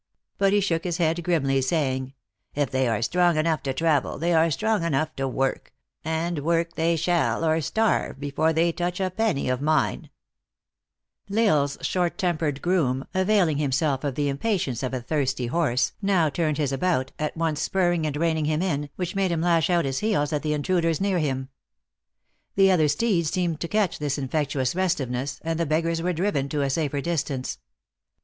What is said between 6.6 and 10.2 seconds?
they shall, or starve, before they touch a penny of mine!"